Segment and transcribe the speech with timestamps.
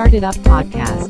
[0.00, 1.08] Started Up Podcast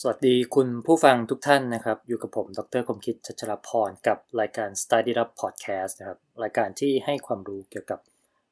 [0.00, 8.00] สวัสดีคุณผู้ฟังทุกท่านนะครับ อยู่กับผม ดรคมคิดชัชรพร กับรายการ Study Up Podcast นะครับ รายการที่ให้ความรู้เกี่ยวกับ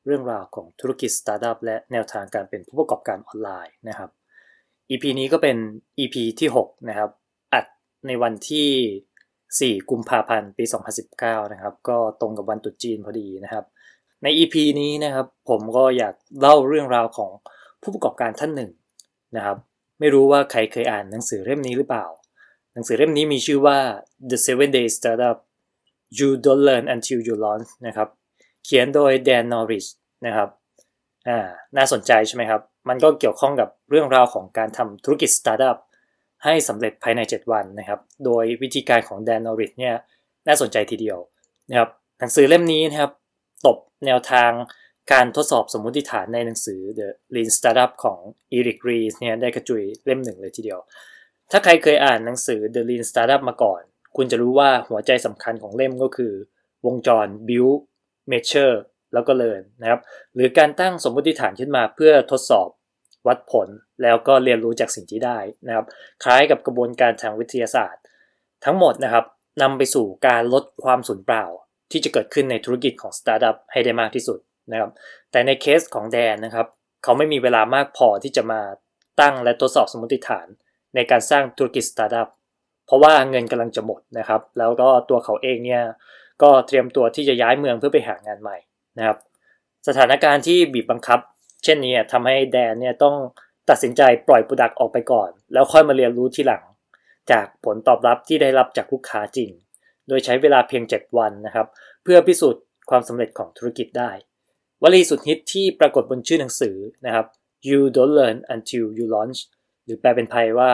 [0.07, 4.11] เรื่องราวของธุรกิจสตาร์ทอัพและแนวทางการเป็นผู้ประกอบการออนไลน์นะครับ
[4.91, 5.57] EP นี้ก็เป็น
[5.99, 7.11] EP ที่ 6 นะครับ
[7.55, 7.67] อัด
[8.07, 10.65] ในวันที่ 4 กุมภาพันธ์ ปี
[11.09, 13.65] 2019 นะครับ ก็ตรงกับวันตรุษจีนพอดีนะครับ
[14.23, 17.33] ใน EP นี้นะครับผมก็อยากเล่าเรื่องราวของ
[17.83, 18.71] ผู้ประกอบการท่านหนึ่ง
[19.37, 19.57] นะครับ
[20.01, 22.07] ไม่รู้ว่าใครเคยอ่านหนังสือเล่มนี้หรือเปล่า
[22.75, 23.79] หนังสือเล่มนี้มีชื่อว่า
[24.31, 25.39] The Seven Day Startup
[26.19, 28.09] You Don't Learn Until You Launch นะครับ
[28.65, 29.87] เขียนโดยแดนนอริช
[30.27, 30.49] นะครับ
[31.29, 31.39] อ่า
[31.77, 35.79] น่าสนใจใช่ไหมครับ มันก็เกี่ยวข้องกับเรื่องราวของการทำธุรกิจสตาร์ทอัพ
[36.45, 39.95] ให้สำเร็จภายใน 7 วันนะครับ โดยวิธีการของแดนนอริชเนี่ย
[40.47, 41.19] น่าสนใจทีเดียว
[41.71, 43.13] นะครับหนังสือเล่มนี้นะครับ
[43.67, 43.77] ตบ
[44.07, 44.51] แนวทาง
[45.13, 48.19] การทดสอบสมมติฐานในหนังสือ The Lean Startup ของ
[48.57, 50.81] Eric Ries เนี่ยได้กระจุยเล่มหนึ่งเลยทีเดียว
[51.51, 53.83] ถ้าใครเคยอ่านหนังสือ The Lean Startup มาก่อน
[54.17, 56.33] คุณจะรู้ว่าหัวใจสำคัญของเล่มก็คือ
[56.87, 57.79] วงจร build
[58.31, 58.77] measure
[59.15, 60.01] แล้วก็ learn นะครับ
[60.35, 62.69] หรือการตั้งสมมติฐานขึ้นมาเพื่อทดสอบ
[63.27, 63.69] วัดผล
[64.03, 65.87] แล้วก็เรียนรู้จากสิ่งที่ได้นะครับ
[66.25, 68.03] คล้ายกับกระบวนการทางวิทยาศาสตร์
[68.65, 69.25] ทั้งหมดนะครับ
[69.63, 71.45] นำไปสู่การลดความสูญเปล่า
[71.91, 74.39] ที่จะเกิดขึ้นในธุรกิจของสตาร์ทอัพให้ได้มากที่สุด
[74.73, 74.91] นะครับ
[75.31, 76.67] แต่ในเคสของแดนนะครับ
[77.03, 78.61] เขาไม่มีเวลามากพอที่จะมา
[79.21, 80.47] ตั้งและทดสอบสมมติฐาน
[80.95, 82.29] ในการสร้างธุรกิจสตาร์ทอัพ
[82.87, 85.83] เพราะว่าเงินกำลังจะหมดนะครับ แล้วก็ตัวเขาเองเนี่ย
[86.43, 88.57] ก็เตรียมตัวที่จะย้ายเมืองเพื่อไปหางานใหม่
[88.99, 89.19] นะครับ
[89.89, 91.21] สถานการณ์ที่บีบบังคับ
[91.65, 93.15] เช่นนี้ทำให้แดนเนี่ยต้อง
[93.71, 96.63] ตัดสินใจปล่อย product ออกไปก่อน แล้วค่อยมาเรียนรู้ทีหลัง
[97.31, 99.51] จากผลตอบรับที่ได้รับจากลูกค้าจริง
[100.09, 101.67] โดยใช้เวลาเพียง 7 วันนะครับ
[102.05, 104.11] เพื่อพิสูจน์ความสำเร็จของธุรกิจได้
[104.83, 107.27] วลีสุดฮิตที่ปรากฏบนชื่อหนังสือนะครับ
[107.69, 109.39] you don't learn until you launch
[109.85, 110.73] หรือแปลเป็นไทยว่า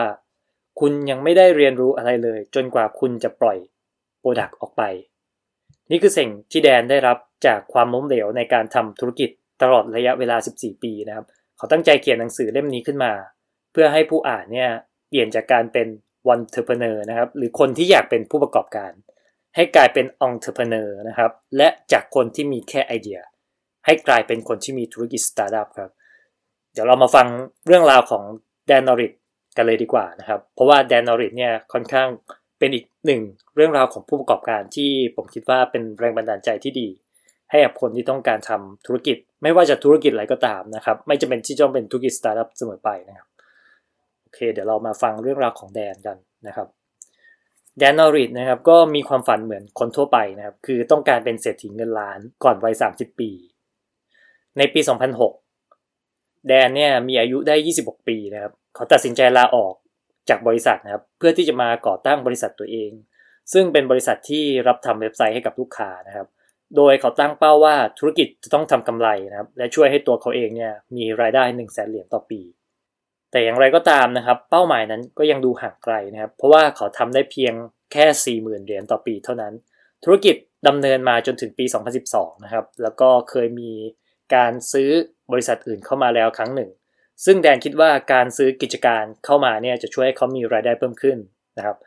[0.79, 3.57] คุณยังไม่ได้เรียนรู้อะไรเลย จนกว่าคุณจะปล่อย
[4.19, 4.83] product ออกไป
[5.91, 9.29] นี่คือสิ่งที่แดนได้รับจากความล้มเหลวในการทำธุรกิจ
[9.61, 11.25] ตลอดระยะเวลา 14 ปีนะครับ
[11.57, 13.13] เขาตั้งใจเขียนหนังสือเล่มนี้ขึ้นมา
[13.71, 14.69] เพื่อให้ผู้อ่านเนี่ย
[15.09, 15.87] เปลี่ยนจากการเป็น
[16.33, 18.91] one entrepreneur นะครับหรือคนที่อยากเป็นผู้ประกอบการ
[19.55, 23.19] ให้กลายเป็น entrepreneur นะครับและจากคนที่มีแค่ไอเดีย
[23.87, 25.91] ให้กลายเป็นคนที่มีธุรกิจสตาร์ทอัพครับ
[26.73, 27.27] เดี๋ยวเรามาฟัง
[27.67, 28.23] เรื่องราวของ
[28.67, 29.13] แดนนอริท
[29.57, 32.07] กันเลยดีกว่านะครับ เพราะว่าแดนนอริทเนี่ยค่อนข้าง
[32.59, 33.21] เป็นอีกหนึ่ง
[33.55, 36.87] เรื่องราวของผู้ประกอบการที่ผมคิดว่าเป็นแรงบันดาลใจที่ดี
[37.51, 43.27] ให้กับคนที่ต้องการทำธุรกิจ ไม่ว่าจะธุรกิจอะไรก็ตามนะครับ ไม่จำเป็นที่จะต้องเป็นธุรกิจสตาร์ทอัพเสมอไปนะครับ
[44.21, 46.67] โอเค เดี๋ยวเรามาฟังเรื่องราวของแดนกันนะครับ
[47.79, 53.31] แดนนอริทนะครับก็มีความฝันเหมือนคนทั่วไปนะครับ คือต้องการเป็นเศรษฐีเงินล้านก่อนวัย 30 ปี
[54.57, 54.79] ในปี
[55.63, 59.73] 2006 แดนเนี่ยมีอายุได้ 26 ปีนะครับเขาตัดสินใจลาออก
[60.29, 62.91] จากบริษัทนะครับ เพื่อที่จะมาก่อตั้งบริษัทตัวเอง
[63.53, 66.27] ซึ่งเป็นบริษัทที่รับทำเว็บไซต์ให้กับลูกค้านะครับ
[66.75, 72.41] โดยเขาตั้งเป้าว่าธุรกิจจะต้องทำกำไรนะครับ และช่วยให้ตัวเขาเองเนี่ยมีรายได้1 0 0 0 0แสนเหรียญต่อปี
[73.31, 77.53] แต่อย่างไรก็ตามนะครับ เป้าหมายนั้นก็ยังดูห่างไกลนะครับ เพราะว่าเขาทำได้เพียง
[77.91, 78.05] แค่
[78.41, 79.53] 40,000 เหรียญต่อปีเท่านั้น
[80.03, 80.35] ธุรกิจ
[80.67, 81.65] ดำเนินมาจนถึงปี
[82.05, 83.71] 2012 นะครับ แล้วก็เคยมี
[84.35, 84.89] การซื้อ
[85.31, 86.69] บริษัทอื่นเข้ามาแล้วครั้งหนึ่ง
[87.25, 91.17] ซึ่งแดนคิดว่าการซื้อกิจการเข้ามาเนี่ยจะช่วยให้เขามีรายได้เพิ่มขึ้น
[91.57, 91.77] นะครับ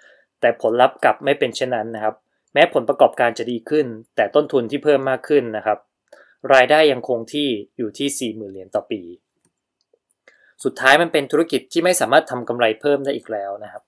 [0.41, 2.15] แต่ผลลัพธ์กลับไม่เป็นเช่นนั้นนะครับ
[2.53, 3.87] แม้ผลประกอบการจะดีขึ้น
[4.17, 5.79] แต่ต้นทุนที่เพิ่มมากขึ้นนะครับ
[6.55, 9.03] รายได้ยังคงที่อยู่ที่ 40,000 เหรียญต่อปี
[10.65, 13.83] สุดท้ายมันเป็นธุรกิจที่ไม่สามารถทำกำไรเพิ่มได้อีกแล้วนะครับ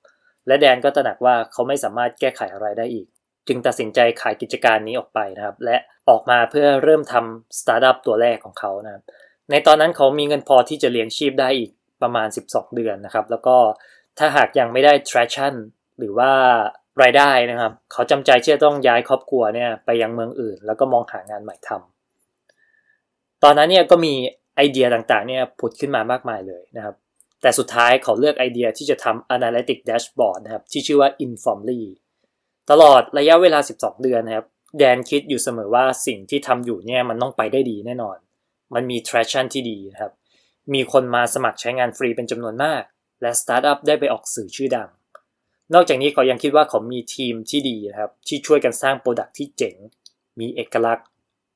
[0.47, 3.07] และแดนก็ตระหนักว่าเขาไม่สามารถแก้ไขอะไรได้อีก
[3.49, 5.77] จึงตัดสินใจขายกิจการนี้ออกไปนะครับ และ
[6.09, 9.03] ออกมาเพื่อเริ่มทำสตาร์ทอัพตัวแรกของเขานะครับ
[9.51, 11.71] ในตอนนั้นเขามีเงินพอที่จะเลี้ยงชีพได้อีก
[12.03, 13.57] ประมาณ 12 เดือนนะครับ แล้วก็
[14.19, 15.55] ถ้าหากยังไม่ได้ traction
[15.99, 16.31] หรือว่า
[17.03, 24.15] รายได้นะครับ เขาจำใจที่จะต้องย้ายครอบครัวเนี่ยไปยังเมืองอื่น แล้วก็มองหางานใหม่ทำตอนนั้นเนี่ยก็มี
[24.57, 26.95] ไอเดียต่างๆเนี่ยผุดขึ้นมามากมายเลยนะครับ
[27.43, 31.83] แต่สุดท้ายเขาเลือกไอเดียที่จะทำ analytic dashboard นะครับที่ชื่อว่า Informly
[32.71, 34.47] ตลอดระยะเวลา 12 เดือนนะครับ
[34.79, 38.17] แดนคิดอยู่เสมอว่าสิ่งที่ทำอยู่เนี่ยมันต้องไปได้ดีแน่นอน
[38.75, 40.13] มันมี traction ที่ดีนะครับ
[40.75, 42.83] มีคนมาสมัครใช้งานฟรีเป็นจำนวนมาก
[43.23, 44.89] และสตาร์ทอัพได้ไปออกสื่อชื่อดัง
[45.75, 49.77] นอกจากนี้เขายังคิดว่าเขามีทีมที่ดีนะครับ ที่ช่วยกันสร้างโปรดักที่เจ๋ง
[50.41, 51.09] มีเอกลักษณ์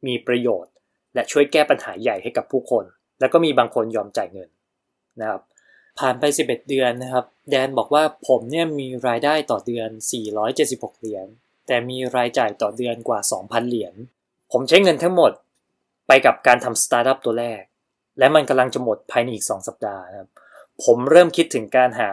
[0.07, 0.73] มีประโยชน์
[1.15, 2.85] และช่วยแก้ปัญหาใหญ่ให้กับผู้คน
[3.21, 4.49] แล้วก็มีบางคนยอมจ่ายเงิน
[5.21, 5.43] นะครับ
[5.99, 9.91] ผ่านไป 11 เดือนนะครับ แดนบอกว่าผมเนี่ยมีรายได้ต่อเดือน
[10.47, 11.27] 476 เหรียญ
[11.67, 13.95] แต่มีรายจ่ายต่อเดือนกว่า 2,000 เหรียญ
[14.53, 15.33] ผมใช้เงินทั้งหมด
[16.07, 17.63] ไปกับการทำสตาร์ทอัพตัวแรก
[18.19, 20.31] และมันกำลังจะหมดภายในอีก 2 สัปดาห์นะครับ
[20.85, 22.11] ผมเริ่มคิดถึงการหา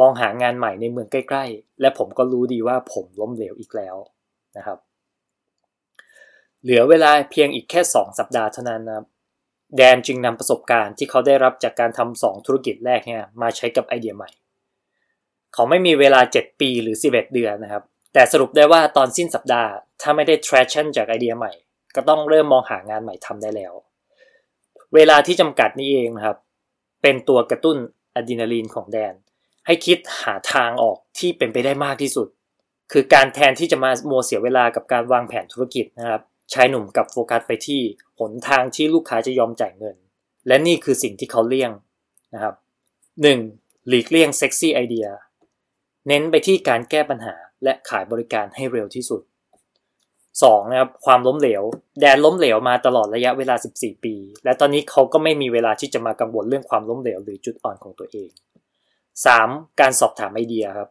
[0.00, 3.96] มองหางานใหม่ในเมืองใกล้ ๆ และผมก็รู้ดีว่าผมล้มเหลวอีกแล้ว
[4.56, 4.78] นะครับ
[6.62, 9.06] เหลือเวลาเพียงอีกแค่ 2 สัปดาห์เท่านั้นนะครับ
[9.76, 14.30] แดนจึงนำประสบการณ์ที่เขาได้รับจากการทำสองธุรกิจแรกเนี่ยมาใช้กับไอเดียใหม่
[15.54, 17.82] เขาไม่มีเวลา 7 ปีหรือ 11 เดือนนะครับ
[18.12, 19.70] แต่สรุปได้ว่าตอนสิ้นสัปดาห์
[20.02, 21.52] ถ้าไม่ได้ traction จากไอเดียใหม่
[21.96, 23.72] ก็ต้องเริ่มมองหางานใหม่ทำได้แล้ว
[24.94, 26.36] เวลาที่จำกัดนี้เองนะครับ
[27.02, 27.76] เป็นตัวกระตุ้น
[28.14, 29.14] อะดรีนาลีนของแดน
[29.66, 32.28] ให้คิดหาทางออกที่เป็นไปได้มากที่สุด
[32.92, 37.80] คือการแทนที่จะมาโมเสียเวลากับการวางแผนธุรกิจนะครับ ชายหนุ่มกับโฟกัสไปที่
[38.20, 39.96] หนทางที่ลูกค้าจะยอมจ่ายเงิน
[40.48, 41.70] และนี่คือสิ่งที่เขาเลี่ยง
[42.34, 42.54] นะครับ
[43.22, 43.88] 1.
[43.88, 45.06] หลีกเลี่ยงเซ็กซี่ไอเดีย
[46.08, 49.22] เน้นไปที่การแก้ปัญหาและขายบริการให้เร็วที่สุด
[49.76, 50.70] 2.
[50.70, 51.62] นะครับความล้มเหลว
[52.00, 54.14] แดนล้มเหลวมาตลอดระยะเวลา 14 ปี
[54.44, 58.30] และตอนนี้เขาก็ไม่มีเวลาที่จะมากังวลเรื่องความล้มเหลวหรือจุดอ่อนของตัวเอง
[59.24, 59.80] 3.
[59.80, 60.88] การสอบถามไอเดียครับ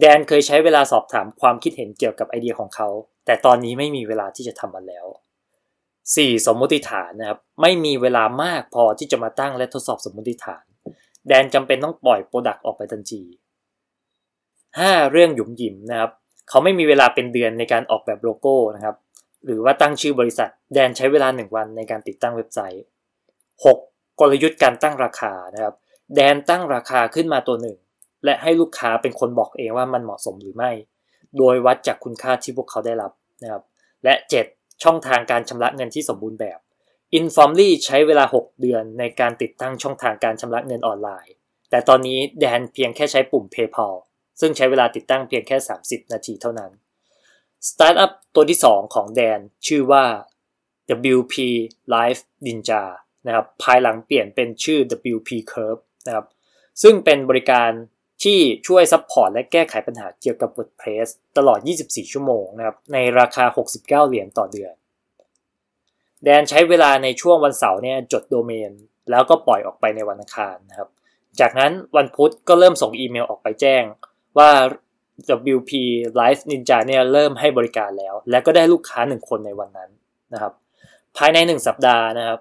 [0.00, 2.88] แดนเคยใช้เวลาสอบถามความคิดเห็นเกี่ยวกับไอเดียของเขา
[3.26, 5.06] แต่ตอนนี้ไม่มีเวลาที่จะทำมันแล้ว
[5.76, 6.46] 4.
[6.46, 10.64] สมมติฐานนะครับ ไม่มีเวลามากพอที่จะมาตั้งและทดสอบสมมติฐาน
[11.28, 13.22] แดนจำเป็นต้องปล่อยโปรดักต์ออกไปทันที
[14.16, 15.10] 5.
[15.12, 16.10] เรื่องหยุมหยิมนะครับ
[16.48, 18.96] เขาไม่มีเวลาเป็นเดือนในการออกแบบโลโก้นะครับ
[19.44, 22.84] หรือว่าตั้งชื่อบริษัท แดนใช้เวลา 1 วันในการติดตั้งเว็บไซต์
[23.46, 24.20] 6.
[24.20, 25.74] กลยุทธ์การตั้งราคานะครับ
[26.14, 27.76] แดนตั้งราคาขึ้นมาตัวหนึ่ง
[28.26, 30.70] และให้ลูกค้าเป็นคนบอกเองว่ามันเหมาะสมหรือไม่
[31.38, 33.12] โดยวัดจากคุณค่าที่พวกเขาได้รับ
[33.42, 33.62] นะครับ
[34.04, 34.14] และ
[34.48, 34.82] 7.
[34.82, 36.58] ช่องทางการชำระเงินที่สมบูรณ์แบบ
[37.18, 41.34] Informly ใช้เวลา 6 เดือนในการติดตั้งช่องทางการชำระเงินออนไลน์
[41.70, 43.94] แต่ตอนนี้แดนเพียงแค่ใช้ปุ่ม PayPal
[44.40, 46.70] ซึ่งใช้เวลาติดตั้งเพียงแค่ 30 นาทีเท่านั้น
[47.68, 50.04] สตาร์ทอัพตัวที่ 2 ของแดนชื่อว่า
[51.16, 51.34] WP
[51.94, 52.82] Live Ninja
[53.26, 54.80] นะครับ ภายหลังเปลี่ยนเป็นชื่อ
[55.14, 56.26] WP Curve นะครับ
[56.82, 57.70] ซึ่งเป็นบริการ
[58.22, 64.74] ที่ช่วย support และแก้ไขปัญหาเกี่ยวกับ WordPress ตลอด 24 ชั่วโมงนะครับในราคา 69 เหรียญต่อเดือน
[66.24, 68.72] แดนใช้เวลาในช่วงวันเสาร์เนี่ยจดโดเมน
[69.10, 70.88] แล้วก็ปล่อยออกไปในวันอังคารนะครับ
[71.40, 73.82] จากนั้นวันพุธก็เริ่มส่งอีเมลออกไปแจ้ง
[74.38, 74.50] ว่า
[75.54, 75.70] WP
[76.20, 79.90] Live Ninja เนี่ยเริ่มให้บริการแล้ว และก็ได้ลูกค้า 1 คนในวันนั้น
[80.32, 80.52] นะครับ
[81.16, 82.40] ภายใน 1 สัปดาห์นะครับ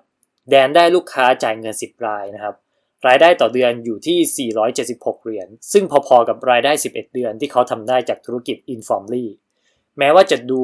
[0.50, 2.56] แดนได้ลูกค้าจ่ายเงิน 10 รายนะครับ
[3.08, 4.50] รายได้ต่อเดือนอยู่ที่
[4.86, 9.26] 476 เหรียญ ซึ่งพอๆกับรายได้ 11 เดือนที่เขาทำได้จากธุรกิจ Informly
[9.98, 10.62] แม้ว่าจะดู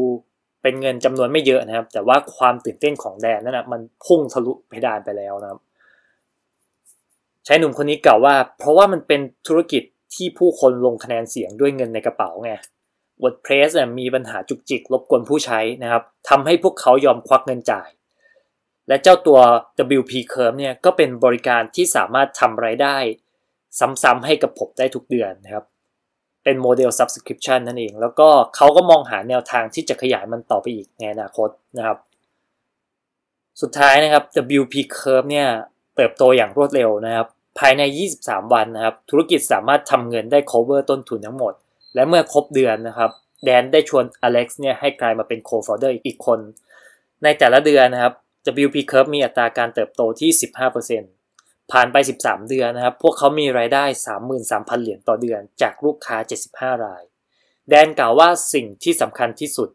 [0.62, 5.60] เป็นเงินจำนวนไม่เยอะนะครับ แต่ว่าความตื่นเต้นของแดนนั่นนะมันพุ่งทะลุเพดานไปแล้วนะครับ
[7.48, 9.84] ชายหนุ่มคนนี้กล่าวว่า เพราะว่ามันเป็นธุรกิจ
[10.16, 12.52] ที่ผู้คนลงคะแนนเสียงด้วยเงินในกระเป๋าไง
[13.24, 17.90] WordPress มีปัญหาจุกจิกรบกวนผู้ใช้นะครับทำให้พวกเขายอมควักเงินจ่าย
[18.88, 19.39] และเจ้าตัว
[20.00, 22.98] WP Curve เนี่ยก็เป็นบริการที่สามารถทำไรายได้
[23.80, 25.66] ซ้ำๆให้กับผมได้ทุกเดือนนะครับ
[26.44, 31.98] เป็นโมเดล subscription นั่นเอง แล้วก็เขาก็มองหาแนวทางที่จะขยายมันต่อไปอีกในอนาคตนะครับ
[33.62, 34.24] สุดท้ายนะครับ
[34.60, 35.48] WP Curve เนี่ย
[35.95, 37.27] เติบโตอย่างรวดเร็วนะครับ
[37.60, 37.81] ภายใน
[38.18, 41.54] 23 วันนะครับ ธุรกิจสามารถทำเงินได้ cover ต้นทุนทั้งหมด
[41.95, 43.12] และเมื่อครบเดือนนะครับ
[43.45, 46.39] แดนได้ชวน Alex เนี่ยให้กลายมาเป็น co-founder อีกคน
[47.24, 48.13] ในแต่ละเดือนนะครับ
[48.64, 50.32] WP Curve มีอัตราการเติบโตที่
[51.02, 53.84] 15%ผ่านไป 13 เดือนนะครับ พวกเขามีรายได้
[54.38, 56.18] 33,000 เหรียญต่อเดือนจากลูกค้า
[56.50, 57.04] 75 ราย
[57.70, 59.70] แดนกล่าวว่าสิ่งที่สำคัญที่สุด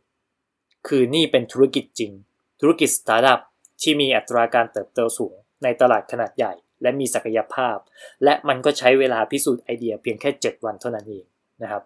[0.88, 2.12] คือนี่เป็นธุรกิจจริง
[2.60, 3.40] ธุรกิจสตาร์ทอัพ
[3.82, 6.52] ที่มีอัตราการเติบโตสูงในตลาดขนาดใหญ่
[6.82, 7.76] และมีศักยภาพ
[8.24, 11.24] และมันก็ใช้เวลาพิสูจน์ไอเดียเพียงแค่ 7 วันเท่านั้นเอง
[11.62, 11.82] นะครับ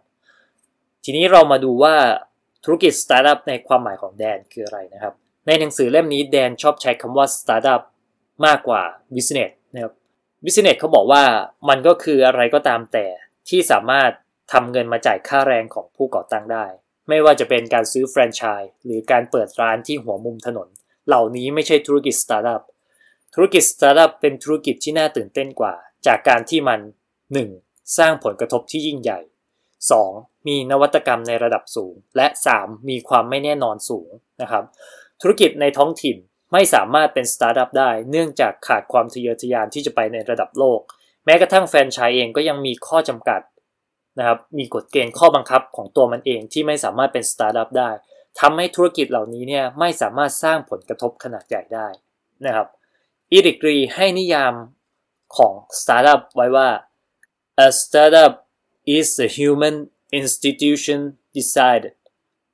[1.04, 1.94] ทีนี้เรามาดูว่า
[2.64, 5.14] ธุรกิจสตาร์ทอัพในความหมายของแดนคืออะไรนะครับ
[5.50, 7.82] ในหนังสือเล่มนี้แดนชอบใช้คำว่า startup
[8.46, 8.82] มากกว่า
[9.14, 9.92] business นะครับ
[10.44, 11.22] business เขาบอกว่า
[11.68, 13.06] มันก็คืออะไรก็ตามแต่
[13.48, 14.10] ที่สามารถ
[14.52, 16.64] ทำเงินมาจ่ายค่าแรงของผู้ก่อตั้งได้
[17.08, 20.68] ไม่ว่าจะเป็นการซื้อแฟรนไชส์หรือการเปิดร้านที่หัวมุมถนน
[21.06, 22.62] เหล่านี้ไม่ใช่ธุรกิจสตาร์ทอัพ
[23.34, 25.74] ธุรกิจสตาร์ทอัพเป็นธุรกิจที่น่าตื่นเต้นกว่า
[26.06, 26.80] จากการที่มัน
[27.38, 27.98] 1.
[27.98, 29.20] สร้างผลกระทบที่ยิ่งใหญ่
[29.84, 30.48] 2.
[30.48, 32.26] มีนวัตกรรมในระดับสูง และ
[32.58, 32.88] 3.
[32.88, 34.08] มีความไม่แน่นอนสูง
[34.42, 34.64] นะครับ
[35.20, 36.16] ธุรกิจในท้องถิ่น
[36.52, 40.80] ไม่สามารถเป็นสตาร์ทอัพได้ เนื่องจากขาดความทะเยอทะยานที่จะไปในระดับโลก
[41.24, 43.40] แม้กระทั่งแฟรนไชส์เองก็ยังมีข้อจำกัด
[44.18, 47.90] นะครับมีกฎเกณฑ์ข้อบังคับของตัวมันเองที่ไม่สามารถเป็นสตาร์ทอัพได้
[48.40, 51.88] ทำให้ธุรกิจเหล่านี้เนี่ยไม่สามารถสร้างผลกระทบขนาดใหญ่ได้
[52.44, 52.68] นะครับ
[53.32, 54.54] อีริกรีส์ให้นิยาม
[55.36, 56.68] ของสตาร์ทอัพไว้ว่า
[57.66, 58.34] a startup
[58.96, 59.76] is a human
[60.20, 60.98] institution
[61.38, 61.94] designed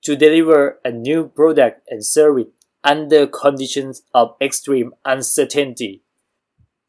[0.04, 2.52] to deliver a new product and service
[2.92, 5.92] under conditions of extreme uncertainty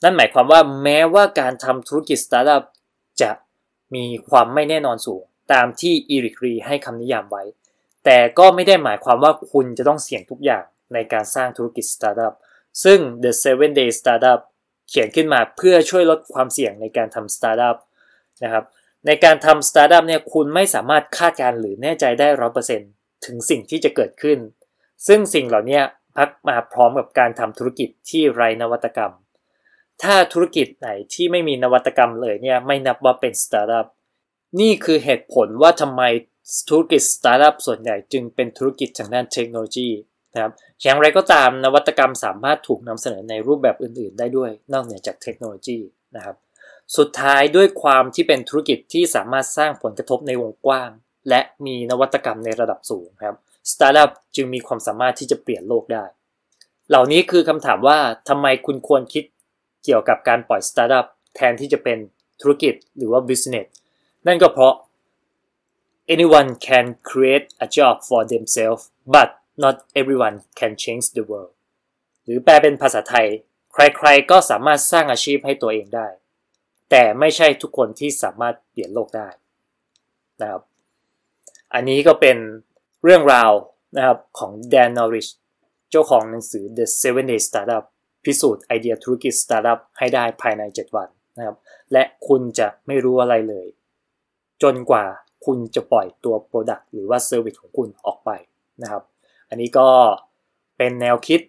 [0.03, 2.63] นั่นหมายความว่าแม้ว่าการทำธุรกิจสตาร์ทอัพ
[3.21, 3.31] จะ
[3.95, 5.21] มีความไม่แน่นอนสูง
[5.53, 7.43] ตามที่อีริกรีส์ให้คำนิยามไว้
[8.05, 10.63] แต่ก็ไม่ได้หมายความว่าคุณจะต้องเสี่ยงทุกอย่าง
[10.93, 12.33] ในการสร้างธุรกิจสตาร์ทอัพ
[12.83, 14.39] ซึ่ง The Seven Day Startup
[14.89, 17.77] เขียนขึ้นมาเพื่อช่วยลดความเสี่ยงในการทำสตาร์ทอัพ
[18.43, 18.65] นะครับ
[19.05, 22.81] ในการทำสตาร์ทอัพเนี่ยคุณไม่สามารถคาดการณ์หรือแน่ใจได้ร้อยเปอร์เซ็นต์
[23.25, 24.37] ถึงสิ่งที่จะเกิดขึ้น
[25.07, 25.81] ซึ่งสิ่งเหล่านี้
[26.17, 29.13] มักมาพร้อมกับการทำธุรกิจที่ไร้นวัตกรรม
[30.03, 33.87] ถ้าธุรกิจไหนที่ไม่มีนวัตกรรมเลยเนี่ยไม่นับว่าเป็นสตาร์ทอัพ
[34.59, 36.01] นี่คือเหตุผลว่าทำไม
[36.69, 39.89] ธุรกิจสตาร์ทอัพส่วนใหญ่จึงเป็นธุรกิจทางด้านเทคโนโลยี
[40.33, 40.51] นะครับ
[40.83, 45.77] อย่างไรก็ตามนวัตกรรมสามารถถูกนำเสนอในรูปแบบอื่น ๆ ได้ด้วย นอกเหนือจากเทคโนโลยี
[46.15, 46.35] นะครับ
[46.97, 50.89] สุดท้ายด้วยความที่เป็นธุรกิจที่สามารถสร้างผลกระทบในวงกว้าง
[51.29, 53.35] และมีนวัตกรรมในระดับสูงครับ
[53.71, 56.05] สตาร์ทอัพจึงมีความสามารถที่จะเปลี่ยนโลกได้
[56.89, 59.23] เหล่านี้คือคำถามว่าทำไมคุณควรคิด
[59.83, 61.05] เกี่ยวกับการปล่อยสตาร์ทอัพ
[61.35, 61.97] แทนที่จะเป็น
[62.41, 63.67] ธุรกิจหรือว่า business
[64.27, 64.73] นั่นก็เพราะ
[66.15, 68.83] anyone can create a job for themselves
[69.15, 69.29] but
[69.63, 71.53] not everyone can change the world
[72.23, 73.27] หรือแปลเป็นภาษาไทย
[73.73, 76.07] ใครๆก็สามารถสร้างอาชีพให้ตัวเองได้
[76.91, 79.29] แต่ไม่ใช่ทุกคนที่สามารถเปลี่ยนโลกได้
[80.41, 80.61] นะครับ
[81.73, 82.37] อันนี้ก็เป็น
[83.03, 83.51] เรื่องราว
[83.95, 85.27] นะครับของแดนนอริช
[85.91, 87.85] เจ้าของหนังสือ The Seven Day Startup
[88.25, 91.55] พิสูจน์ไอเดียธุรกิจสตาร์ทอัพให้ได้ภายใน 7 วันนะครับ
[91.93, 93.67] และคุณจะไม่รู้อะไรเลย
[94.63, 95.05] จนกว่า
[95.45, 98.31] คุณจะปล่อยตัว Product หรือว่า Service ของคุณออกไป
[98.81, 99.03] นะครับ
[99.49, 99.89] อันนี้ก็
[100.77, 101.41] เป็นแนวคิด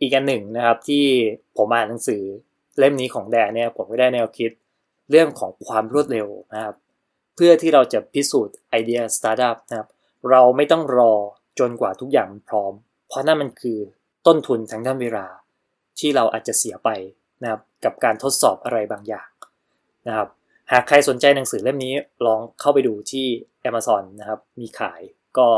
[0.00, 1.04] อีกอันหนึ่งนะครับที่
[1.56, 2.22] ผมอ่านหนังสือ
[2.78, 4.50] เล่มนี้ของแดนเนี่ยผมก็ได้แนวคิด
[5.10, 6.74] เรื่องของความรวดเร็วนะครับ
[7.34, 9.88] เพื่อที่เราจะพิสูจน์ไอเดียสตาร์ทอัพนะครับ
[10.30, 11.12] เราไม่ต้องรอ
[11.58, 12.72] จนกว่าทุกอย่างพร้อม
[13.08, 13.78] เพราะนั่นมันคือ
[14.26, 15.26] ต้นทุนทางด้านเวลา
[15.98, 16.90] ที่เราอาจจะเสียไป
[17.42, 19.28] นะครับกับการทดสอบอะไรบางอย่าง
[20.06, 20.28] นะครับ
[20.72, 21.94] หากใครสนใจหนังสือเล่มนี้
[22.26, 23.26] ลองเข้าไปดูที่
[23.68, 25.00] Amazon นะครับมีขาย
[25.38, 25.48] ก็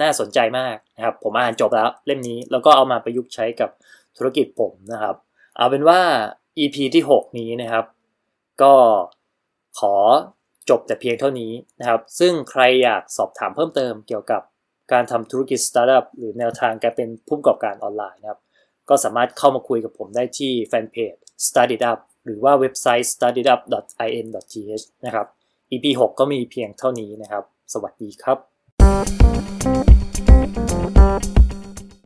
[0.00, 3.70] น่าสนใจมากนะครับผมอ่านจบแล้วเล่มนี้แล้วก็เอามาประยุกต์ใช้กับ
[4.16, 5.16] ธุรกิจผมนะครับ
[5.56, 6.00] เอาเป็นว่า
[6.58, 7.86] EP ที่ 6 นี้นะครับ
[8.62, 8.74] ก็
[9.78, 9.94] ขอ
[10.68, 14.42] จบแต่เพียงเท่านี้นะครับ ซึ่งใครอยากสอบถามเพิ่มเติมเกี่ยวกับ
[14.92, 18.40] การทำธุรกิจสตาร์ทอัพหรือแนวทางการเป็นผู้ประกอบการออนไลน์นะครับ
[18.88, 21.14] ก็สามารถเข้ามาคุยกับผมได้ที่แฟนเพจ
[21.46, 25.26] Start It Up หรือว่าเว็บไซต์ startitup.in.th นะครับ
[25.72, 29.27] EP 6 ก็มีเพียงเท่านี้นะครับ สวัสดีครับ